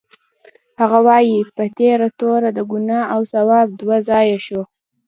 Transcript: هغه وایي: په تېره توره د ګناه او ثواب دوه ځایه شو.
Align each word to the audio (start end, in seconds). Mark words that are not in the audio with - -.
هغه 0.81 0.99
وایي: 1.07 1.39
په 1.55 1.63
تېره 1.77 2.09
توره 2.19 2.49
د 2.53 2.59
ګناه 2.71 3.03
او 3.13 3.21
ثواب 3.33 3.67
دوه 3.79 3.97
ځایه 4.09 4.37
شو. 4.45 4.61